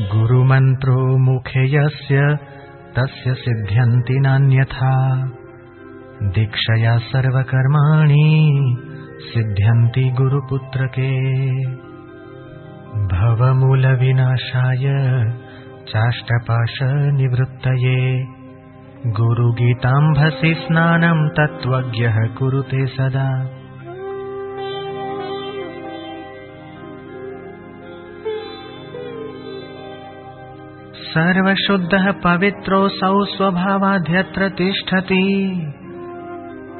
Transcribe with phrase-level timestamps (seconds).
[0.00, 2.38] गुरुमन्त्रो मुखे यस्य
[2.96, 5.24] तस्य सिद्ध्यन्ति नान्यथा।
[6.22, 8.50] दीक्षया सर्वकर्माणि
[9.20, 11.10] सिद्ध्यन्ति गुरुपुत्रके।
[13.14, 14.84] भवमूलविनाशाय
[15.88, 18.26] चाष्टपाशनिवृत्तये।
[19.06, 23.59] गुरुगीताम्भसि स्नानम् तत्त्वज्ञः कुरुते सदा
[31.10, 35.62] सर्वशुद्धः पवित्रोऽसौ स्वभावाध्यत्र तिष्ठति।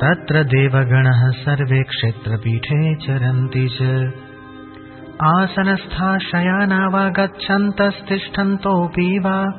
[0.02, 4.12] तत्र देवगणः सर्वे क्षेत्रपीठे चरन्ति च।
[5.22, 9.52] आसनस्था शयाना वा। गच्छन्तस्तिष्ठन्तोऽपि वा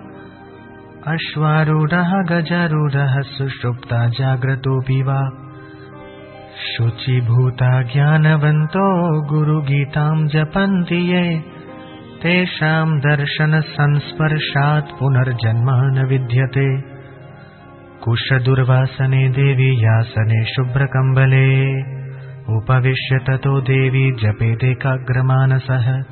[1.07, 5.29] अश्वारूढः गजारूढः सुषुप्ता जाग्रतोऽपि वा।
[6.77, 11.43] शुचिभूता ज्ञानवन्तो गुरुगीताम् जपन्ति ये
[12.21, 16.81] तेषाम् दर्शनसंस्पर्शात् पुनर्जन्म न विद्यते।
[18.03, 21.83] कुशदुर्वासने देवी यासने शुभ्रकम्बले।
[22.57, 26.03] उपविश्य ततो देवी जपेदेकाग्रमानसः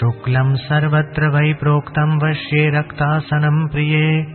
[0.00, 4.26] शुक्लम् सर्वत्र वै प्रोक्तम् वश्ये रक्तासनम् प्रिये।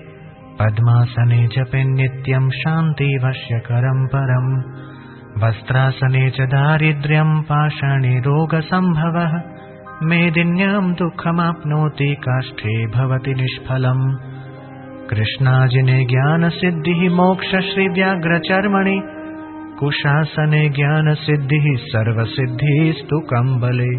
[0.59, 4.63] पद्मासने जपे नित्यम् शान्तिवश्यकरम् परम्
[5.43, 9.52] वस्त्रासने च दारिद्र्यम् पाषाणे रोगसम्भवः
[10.03, 14.15] मेदिन्याम् दुःखमाप्नोति काष्ठे भवति निष्फलम्।
[15.09, 19.01] कृष्णाजिने ज्ञानसिद्धिः मोक्षश्रीव्याघ्रचर्मणि।
[19.79, 23.97] कुशासने ज्ञानसिद्धिः सर्वसिद्धिस्तु कम्बले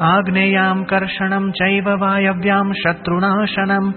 [0.00, 3.92] आग्नेयाम् कर्षणम् चैव वायव्याम् शत्रुनाशनम्।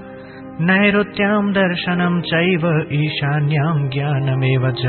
[0.62, 4.86] नैऋत्याम् दर्शनम् चैव ईशान्याम् ज्ञानमेव च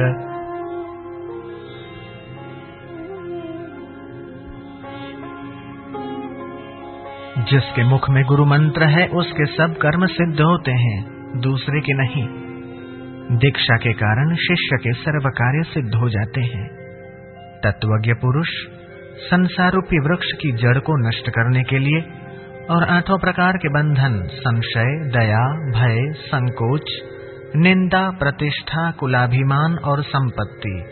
[7.44, 12.28] जिसके मुख में गुरु मंत्र है, उसके सब कर्म सिद्ध होते हैं। दूसरे के नहीं।
[13.38, 16.68] दीक्षा के कारण शिष्य के सर्व कार्य सिद्ध हो जाते हैं।
[17.64, 18.48] तत्वज्ञ पुरुष
[19.18, 22.04] संसार रूपी वृक्ष की जड़ को नष्ट करने के लिए
[22.70, 26.90] और आठों प्रकार के बंधन, संशय, दया, भय, संकोच,
[27.56, 30.84] निंदा, प्रतिष्ठा, कुलाभिमान और संपत्ति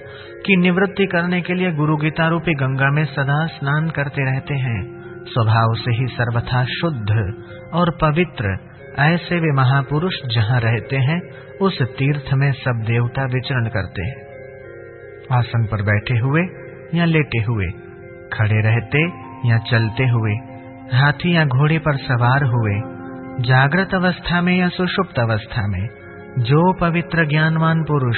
[0.46, 4.97] की निवृत्ति करने के लिए गुरु गीता रूपी गंगा में सदा स्नान करते रहते हैं।
[5.28, 7.10] स्वभाव से ही सर्वथा शुद्ध
[7.72, 8.56] और पवित्र,
[8.98, 11.20] ऐसे वे महापुरुष जहाँ रहते हैं,
[11.60, 14.28] उस तीर्थ में सब देवता विचरण करते हैं।
[15.32, 16.42] आसन पर बैठे हुए
[16.94, 17.66] या लेटे हुए,
[18.32, 19.02] खड़े रहते
[19.48, 20.32] या चलते हुए,
[20.96, 22.98] हाथी या घोड़े पर सवार हुए,
[23.40, 25.88] जागृत अवस्था में या सुषुप्त अवस्था में,
[26.38, 28.16] जो पवित्र ज्ञानवान पुरुष,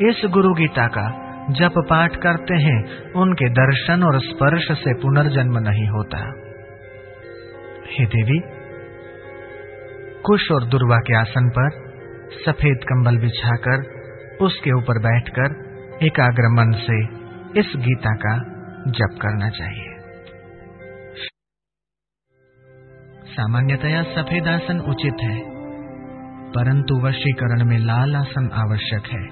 [0.00, 5.86] इस गुरु गीता का जप पाठ करते हैं, उनके दर्शन और स्पर्श से पुनर्जन्म नहीं
[5.88, 6.18] होता।
[7.88, 8.38] हे देवी,
[10.22, 11.70] कुश और दुर्वा के आसन पर
[12.46, 13.82] सफ़ेद कंबल बिछाकर
[14.40, 15.56] उसके ऊपर बैठकर
[16.02, 17.00] एकाग्र मन से
[17.60, 18.36] इस गीता का
[18.90, 19.90] जप करना चाहिए।
[23.26, 25.40] सामान्यतया सफ़ेद आसन उचित है,
[26.52, 29.24] परंतु वशीकरण में लाल आसन आवश्यक है।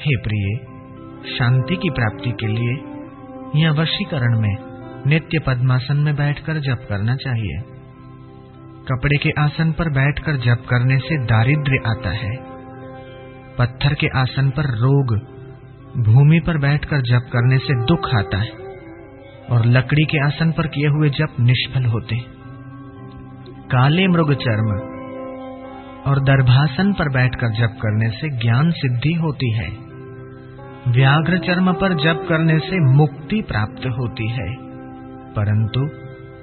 [0.00, 0.69] हे प्रिय
[1.28, 4.56] शांति की प्राप्ति के लिए या वशीकरण में
[5.06, 7.60] नित्य पद्मासन में बैठकर जप करना चाहिए।
[8.90, 12.36] कपड़े के आसन पर बैठकर जप करने से दारिद्र्य आता है।
[13.58, 15.14] पत्थर के आसन पर रोग
[16.06, 18.50] भूमि पर बैठकर जप करने से दुख आता है
[19.50, 22.16] और लकड़ी के आसन पर किए हुए जप निष्फल होते।
[23.66, 24.72] काले मृग चर्म
[26.10, 29.89] और दर्भासन पर बैठकर जप करने से ज्ञान सिद्धि होती है।
[30.88, 34.54] व्याघ्र चर्म पर जप करने से मुक्ति प्राप्त होती है।
[35.32, 35.88] परंतु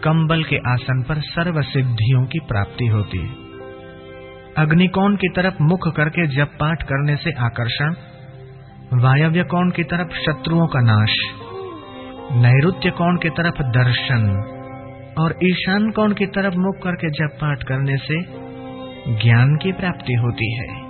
[0.03, 3.29] कंबल के आसन पर सर्व सिद्धियों की प्राप्ति होती है।
[4.57, 7.95] अग्निकोण की तरफ़ मुख करके जप पाठ करने से आकर्षण,
[8.93, 11.17] वायव्य कोण की तरफ़ शत्रुओं का नाश,
[12.31, 14.53] नैऋत्य कोण की तरफ़ दर्शन
[15.19, 18.21] और ईशान कोण की तरफ़ मुख करके जप पाठ करने से
[19.15, 20.86] ज्ञान की प्राप्ति होती है।